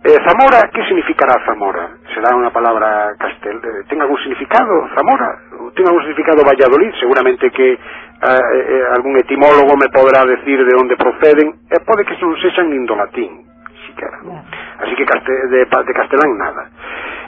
[0.00, 2.00] E Zamora, que significará Zamora?
[2.16, 3.60] Será unha palabra castel...
[3.60, 5.36] Eh, Ten algún significado Zamora?
[5.76, 6.96] Ten algún significado Valladolid?
[6.96, 7.78] Seguramente que eh,
[8.24, 11.52] eh, algún etimólogo me podrá decir de onde proceden.
[11.68, 13.49] E pode que non sexan indolatín
[14.00, 14.18] siquiera.
[14.80, 16.70] Así que castel, de, de castelán nada.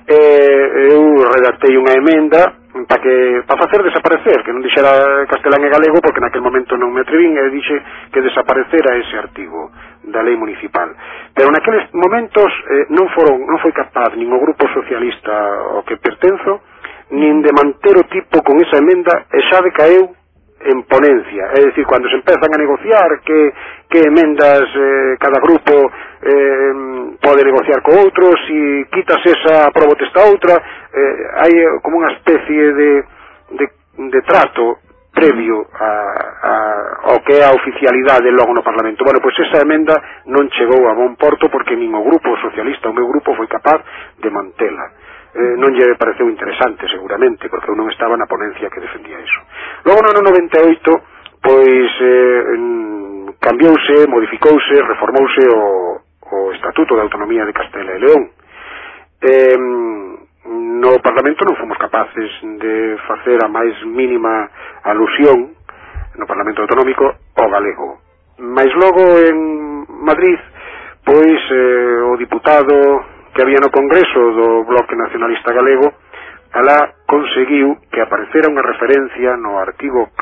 [0.06, 2.58] Eh, eu redactei unha emenda
[2.88, 6.90] para que para facer desaparecer, que non dixera castelán e galego porque naquel momento non
[6.90, 7.76] me atrevín e dixe
[8.10, 9.70] que desaparecera ese artigo
[10.02, 10.90] da lei municipal.
[11.36, 15.30] Pero naqueles momentos eh, non foron non foi capaz nin o grupo socialista
[15.76, 16.64] ao que pertenzo
[17.12, 20.16] nin de manter o tipo con esa emenda e xa decaeu
[20.64, 23.52] en ponencia, é dicir, cando se empezan a negociar que,
[23.90, 25.90] que emendas eh, cada grupo
[26.22, 26.72] eh,
[27.20, 32.72] pode negociar co outro, si quitas esa aprobo esta outra, eh, hai como unha especie
[32.78, 32.90] de,
[33.58, 33.66] de,
[34.10, 34.78] de trato
[35.12, 35.92] previo a,
[36.42, 36.54] a,
[37.12, 39.04] ao que é a oficialidade logo no Parlamento.
[39.04, 39.98] Bueno, pois esa emenda
[40.30, 43.84] non chegou a bon porto porque nin o grupo socialista, o meu grupo, foi capaz
[44.18, 45.01] de mantela
[45.34, 49.40] eh, non lle pareceu interesante seguramente porque eu non estaba na ponencia que defendía iso.
[49.88, 52.42] Logo no ano 98 pois eh,
[53.40, 58.22] cambiouse, modificouse, reformouse o, o Estatuto de Autonomía de Castela e León.
[59.22, 59.58] Eh,
[60.44, 64.50] no Parlamento non fomos capaces de facer a máis mínima
[64.84, 65.54] alusión
[66.18, 68.02] no Parlamento Autonómico ao galego.
[68.42, 70.38] Mais logo en Madrid
[71.06, 75.92] pois eh, o diputado que había no Congreso do Bloque Nacionalista Galego,
[76.52, 80.12] alá conseguiu que aparecera unha referencia no artigo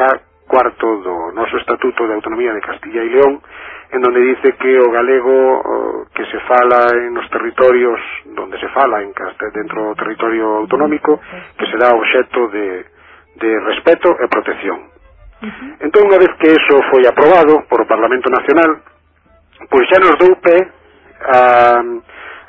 [0.51, 3.43] cuarto do noso Estatuto de Autonomía de Castilla e León,
[3.91, 7.99] en donde dice que o galego que se fala en os territorios
[8.35, 9.15] donde se fala en
[9.55, 11.19] dentro do territorio autonómico,
[11.59, 12.87] que será obxecto de,
[13.39, 14.91] de respeto e protección.
[15.41, 15.87] Uh -huh.
[15.87, 18.83] Entón, unha vez que eso foi aprobado por o Parlamento Nacional,
[19.71, 20.59] pois xa nos dou pé
[21.27, 21.83] a,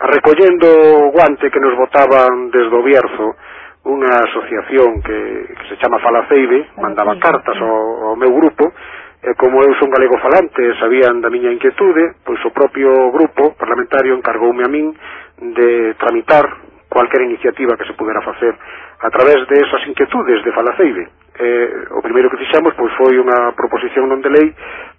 [0.01, 3.37] recollendo o guante que nos botaban desde o Bierzo,
[3.81, 5.17] unha asociación que,
[5.57, 8.69] que se chama Falaceibe, mandaba cartas ao, ao meu grupo,
[9.21, 14.17] e como eu son galego falante sabían da miña inquietude, pois o propio grupo parlamentario
[14.17, 14.93] encargoume a min
[15.37, 16.45] de tramitar
[16.89, 18.53] cualquier iniciativa que se pudera facer
[19.01, 21.05] a través de esas inquietudes de Falaceide.
[21.37, 24.47] Eh, o primeiro que fixamos pois foi unha proposición non de lei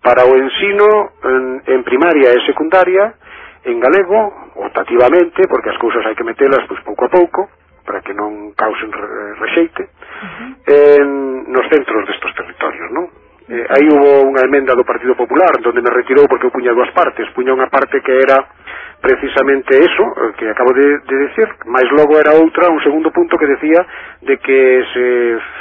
[0.02, 3.14] para o ensino en, en primaria e secundaria
[3.64, 7.40] en galego, optativamente, porque as cousas hai que metelas pois, pouco a pouco,
[7.86, 8.90] para que non causen
[9.38, 10.50] rexeite, uh -huh.
[10.66, 11.06] en,
[11.50, 13.06] nos centros destos territorios, non?
[13.52, 16.94] Eh, aí hubo unha emenda do Partido Popular donde me retirou porque eu puña dúas
[16.94, 18.38] partes puña unha parte que era
[19.02, 23.34] precisamente eso eh, que acabo de, de decir máis logo era outra, un segundo punto
[23.34, 23.82] que decía
[24.22, 25.06] de que se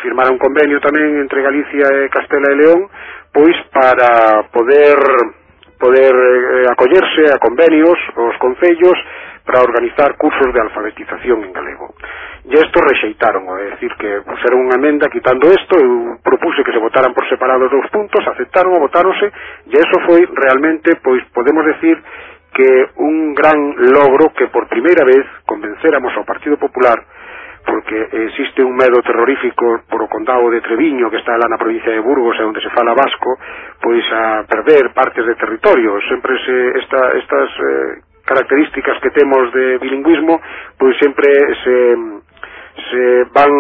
[0.05, 2.85] firmara un convenio tamén entre Galicia e Castela e León
[3.33, 4.95] pois para poder
[5.82, 8.98] poder eh, acollerse a convenios os concellos
[9.41, 11.98] para organizar cursos de alfabetización en galego.
[12.46, 16.82] E isto rexeitaron, é dicir, que puseron unha emenda quitando isto, eu propuse que se
[16.82, 19.34] votaran por separado os dous puntos, aceptaron, votáronse,
[19.65, 21.98] e eso foi realmente, pois podemos decir,
[22.54, 23.58] que un gran
[23.96, 27.00] logro que por primeira vez convencéramos ao Partido Popular
[27.65, 31.91] porque existe un medo terrorífico por o condado de Treviño, que está lá na provincia
[31.91, 33.38] de Burgos, e onde se fala vasco,
[33.82, 36.00] pois a perder partes de territorio.
[36.10, 37.91] Sempre se esta, estas eh,
[38.26, 40.41] características que temos de bilingüismo,
[40.78, 41.30] pois sempre
[41.63, 41.76] se,
[42.89, 43.02] se
[43.34, 43.54] van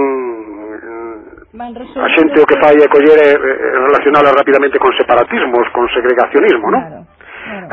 [1.51, 5.83] a xente o que fai é coller eh, eh, e relacionala rapidamente con separatismos, con
[5.91, 6.79] segregacionismo, non?
[6.79, 7.11] Claro.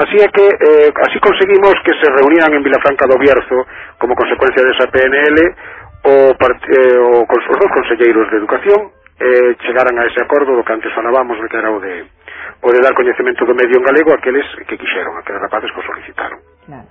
[0.03, 3.67] Así é que eh, así conseguimos que se reunían en Vilafranca do Bierzo
[3.99, 5.39] como consecuencia desa PNL
[6.05, 10.95] o, o, os dos conselleiros de Educación eh, chegaran a ese acordo do que antes
[10.95, 12.07] falábamos que era o de,
[12.63, 15.89] o de dar coñecemento do medio en galego aqueles que quixeron, aqueles rapaces que o
[15.91, 16.39] solicitaron.
[16.67, 16.87] Claro.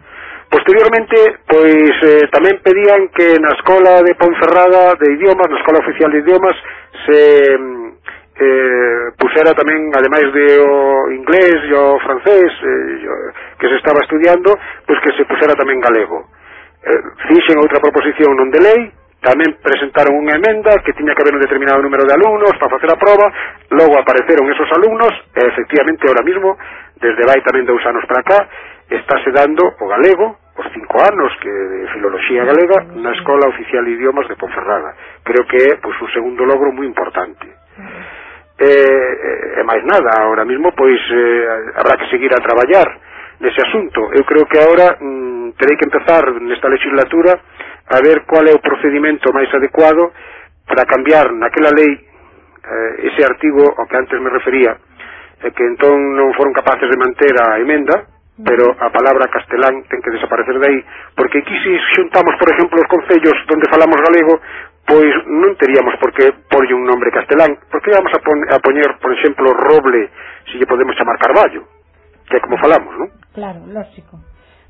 [0.48, 6.12] Posteriormente, pois eh, tamén pedían que na Escola de Ponferrada de Idiomas, na Escola Oficial
[6.12, 6.56] de Idiomas,
[7.04, 7.20] se
[7.52, 7.88] mm,
[8.40, 14.56] eh, pusera tamén, ademais de o inglés e o francés eh, que se estaba estudiando,
[14.88, 16.28] pois que se pusera tamén galego
[17.28, 18.82] fixen outra proposición non de lei
[19.18, 22.90] tamén presentaron unha emenda que tiña que haber un determinado número de alumnos para facer
[22.94, 23.28] a prova,
[23.74, 26.54] logo apareceron esos alumnos, e efectivamente ahora mismo,
[27.02, 28.40] desde vai tamén dous anos para cá,
[28.88, 33.98] estáse dando o galego, os cinco anos que de filoloxía galega, na Escola Oficial de
[33.98, 34.94] Idiomas de Ponferrada.
[35.26, 37.46] Creo que é pois, un segundo logro moi importante.
[38.58, 42.42] E, e, eh, eh, e máis nada, ahora mismo pois eh, habrá que seguir a
[42.42, 42.86] traballar
[43.40, 44.10] nese asunto.
[44.14, 47.40] Eu creo que agora mm, terei que empezar nesta legislatura
[47.88, 50.12] a ver cual é o procedimento máis adecuado
[50.68, 54.76] para cambiar naquela lei eh, ese artigo ao que antes me refería
[55.38, 60.02] e que entón non foron capaces de manter a emenda pero a palabra castelán ten
[60.02, 60.80] que desaparecer de aí
[61.16, 64.42] porque aquí se xuntamos por exemplo os concellos onde falamos galego
[64.84, 69.00] pois non teríamos por que porlle un nombre castelán porque vamos a, pon, a poñer
[69.00, 70.12] por exemplo Roble
[70.50, 71.78] se lle podemos chamar Carballo
[72.28, 73.10] que é como falamos, non?
[73.38, 74.18] claro, lógico.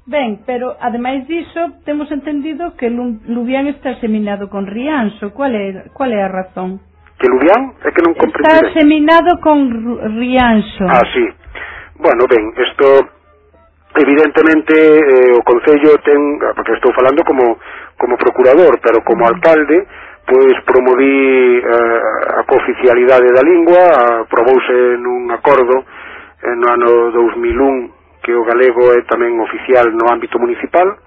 [0.07, 5.31] Ben, pero ademais diso, temos entendido que Lubián está seminado con Rianxo.
[5.31, 6.79] Cual é, cual é a razón?
[7.19, 7.75] Que Lubián?
[7.83, 8.43] É que non comprendi.
[8.43, 9.71] Está seminado con
[10.19, 10.83] Rianxo.
[10.87, 11.23] Ah, sí.
[11.99, 12.87] Bueno, ben, isto
[13.99, 17.59] evidentemente eh, o Concello ten, ah, porque estou falando como,
[17.95, 19.31] como procurador, pero como mm.
[19.31, 19.77] alcalde,
[20.23, 21.99] pois promoví eh,
[22.35, 27.96] a cooficialidade da lingua, ah, aprobouse nun acordo eh, no ano 2001
[28.27, 30.99] que o galego é tamén oficial no ámbito municipal,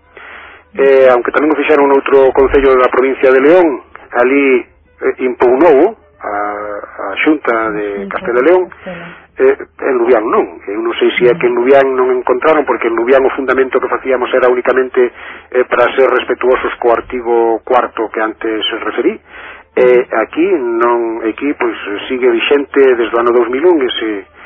[0.73, 3.85] eh, aunque tamén o fixaron noutro concello da provincia de León,
[4.17, 6.35] ali eh, impugnou a,
[6.81, 8.73] a xunta de Castela León,
[9.37, 12.65] eh, en Lubián non, eh, eu non sei se é que en Lubián non encontraron,
[12.65, 15.13] porque en Lubián o fundamento que facíamos era únicamente
[15.53, 19.13] eh, para ser respetuosos co artigo cuarto que antes referí,
[19.77, 21.77] e eh, aquí non, aquí pois
[22.09, 24.40] sigue vixente desde o ano 2001 ese,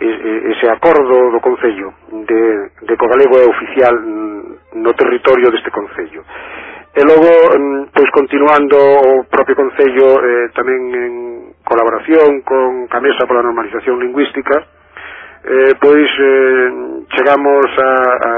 [0.00, 2.42] ese acordo do Concello de,
[2.82, 6.24] de que o galego é oficial mm, no territorio deste Concello.
[6.96, 11.12] E logo, mm, pois continuando o propio Concello eh, tamén en
[11.62, 14.56] colaboración con Camesa pola normalización lingüística,
[15.44, 16.68] eh, pois eh,
[17.12, 18.32] chegamos a, a,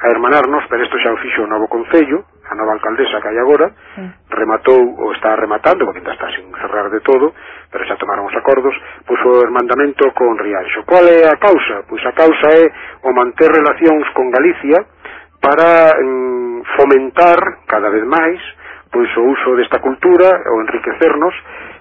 [0.00, 3.38] a hermanarnos, pero isto xa o fixo o novo Concello, a nova alcaldesa que hai
[3.38, 4.02] agora sí.
[4.34, 7.32] rematou ou está rematando porque ainda está sin cerrar de todo
[7.70, 8.74] pero xa tomaron os acordos
[9.06, 11.86] pois o hermandamento con Rianxo qual é a causa?
[11.86, 12.66] pois a causa é
[13.06, 14.82] o manter relacións con Galicia
[15.40, 17.38] para mm, fomentar
[17.70, 18.42] cada vez máis
[18.90, 21.34] pois o uso desta cultura, o enriquecernos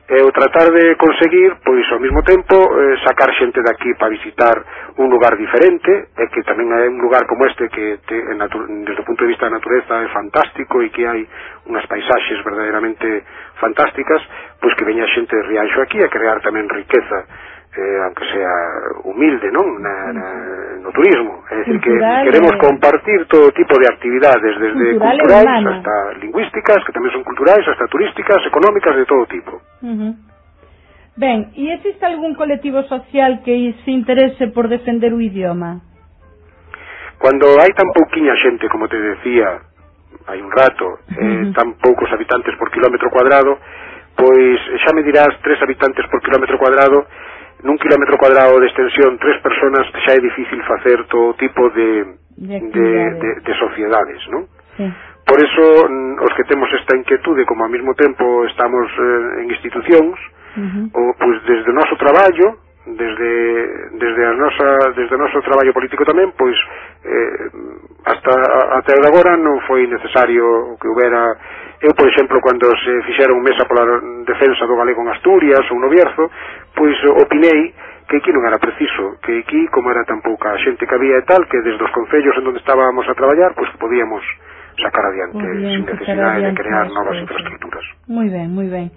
[0.10, 4.58] e o tratar de conseguir, pois ao mesmo tempo, eh, sacar xente daqui para visitar
[4.98, 8.42] un lugar diferente, e que tamén é un lugar como este que te, en
[8.90, 11.22] desde o punto de vista da natureza é fantástico e que hai
[11.70, 13.06] unhas paisaxes verdadeiramente
[13.62, 14.26] fantásticas,
[14.58, 17.30] pois que veña xente de Rianxo aquí a crear tamén riqueza
[17.78, 18.54] eh, aunque sea
[19.06, 19.78] humilde, non?
[19.78, 20.28] Na, na,
[20.82, 21.46] no turismo.
[21.54, 21.94] É dicir, que
[22.26, 27.24] queremos eh, compartir todo tipo de actividades, desde cultural culturais hasta lingüísticas, que tamén son
[27.24, 29.62] culturais, hasta turísticas, económicas, de todo tipo.
[29.86, 30.14] Uh -huh.
[31.20, 35.86] Ben, e existe algún colectivo social que se interese por defender o idioma?
[37.22, 39.62] Cando hai tan pouquiña xente, como te decía,
[40.26, 41.54] hai un rato, eh, uh -huh.
[41.54, 43.62] tan poucos habitantes por kilómetro cuadrado,
[44.18, 47.06] pois xa me dirás tres habitantes por kilómetro cuadrado
[47.64, 52.08] nun kilómetro cuadrado de extensión tres personas xa é difícil facer todo tipo de,
[52.40, 52.88] de, de,
[53.20, 54.48] de, de sociedades, non?
[54.80, 54.88] Sí.
[55.28, 59.52] Por eso, mm, os que temos esta inquietude, como ao mesmo tempo estamos eh, en
[59.52, 60.18] institucións,
[60.58, 60.86] uh -huh.
[60.90, 63.32] o, pois desde o noso traballo, desde,
[64.00, 66.58] desde, a nosa, desde o noso traballo político tamén, pois
[67.06, 67.46] eh,
[68.10, 68.34] hasta,
[68.80, 71.38] até agora non foi necesario que houbera
[71.82, 73.88] Eu, por exemplo, cando se fixeron mesa pola
[74.28, 76.28] defensa do galego en Asturias ou no Bierzo,
[76.76, 77.72] pois opinei
[78.10, 81.26] que aquí non era preciso, que aquí, como era tan pouca xente que había e
[81.30, 84.20] tal, que desde os concellos en onde estábamos a traballar, pois podíamos
[84.76, 87.86] sacar adiante bien, sin necesidade de crear novas sí, infraestructuras.
[88.12, 88.92] Moi ben, moi ben.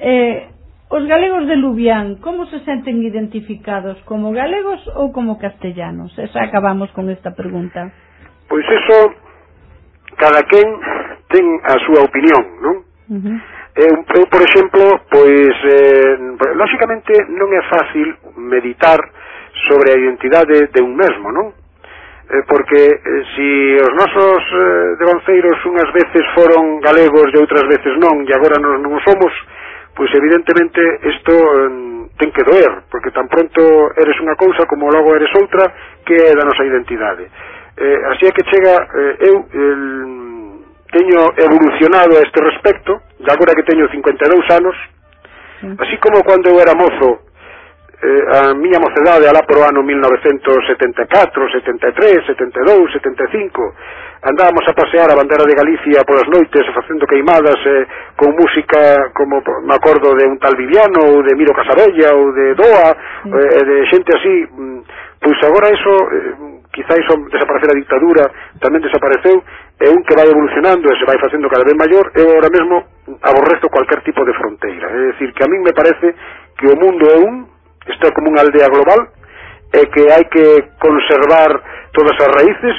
[0.00, 0.48] Eh,
[0.88, 6.16] os galegos de Lubián, como se senten identificados, como galegos ou como castellanos?
[6.16, 7.92] Esa acabamos con esta pregunta.
[8.48, 9.12] Pois eso,
[10.16, 10.68] cada quen
[11.32, 12.76] ten a súa opinión, non?
[13.08, 13.36] Uh -huh.
[13.74, 16.16] Eu, eu, por exemplo, pois, eh,
[16.60, 18.04] lóxicamente non é fácil
[18.36, 19.00] meditar
[19.64, 21.56] sobre a identidade de un mesmo, non?
[22.28, 23.48] Eh, porque eh, si
[23.80, 28.76] os nosos eh, devanceiros unhas veces foron galegos e outras veces non, e agora non,
[28.84, 29.32] non somos,
[29.96, 35.16] pois evidentemente isto eh, ten que doer, porque tan pronto eres unha cousa como logo
[35.16, 35.72] eres outra,
[36.04, 37.24] que é da nosa identidade.
[37.80, 40.31] Eh, así é que chega, eh, eu, el,
[40.92, 44.76] teño evolucionado a este respecto, de agora que teño 52 anos,
[45.80, 47.32] así como cando eu era mozo,
[48.02, 53.74] eh, a miña mocedade alá por ano 1974, 73, 72, 75,
[54.22, 59.42] andábamos a pasear a bandera de Galicia polas noites facendo queimadas eh, con música como
[59.62, 62.90] me acordo de un tal Viviano ou de Miro Casabella ou de Doa
[63.22, 63.30] sí.
[63.30, 64.78] Eh, eh, de xente así mm,
[65.22, 68.24] pois agora eso eh, quizáis desaparecer a dictadura,
[68.58, 69.44] tamén desapareceu,
[69.78, 72.80] é un que vai evolucionando e se vai facendo cada vez maior, eu ahora mesmo
[73.20, 74.88] aborrezo cualquier tipo de fronteira.
[74.88, 76.16] É dicir, que a min me parece
[76.56, 77.46] que o mundo é un,
[77.86, 79.12] está como unha aldea global,
[79.72, 81.50] e que hai que conservar
[81.92, 82.76] todas as raíces,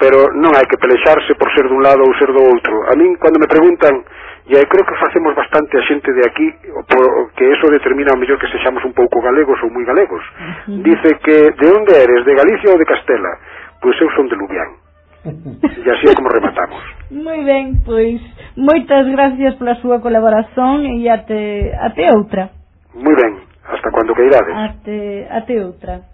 [0.00, 2.88] pero non hai que pelexarse por ser dun lado ou ser do outro.
[2.88, 4.04] A min, cando me preguntan
[4.48, 6.46] E aí creo que facemos bastante a xente de aquí
[6.88, 10.24] por, que eso determina o mellor que sexamos un pouco galegos ou moi galegos.
[10.66, 13.32] Dice que de onde eres, de Galicia ou de Castela?
[13.80, 14.70] Pois eu son de Lubián.
[15.84, 16.80] E así é como rematamos.
[17.12, 18.20] moi ben, pois
[18.56, 22.50] moitas gracias pola súa colaboración e até, até outra.
[22.96, 24.56] Moi ben, hasta cando queirades.
[24.56, 26.09] ate, ate outra.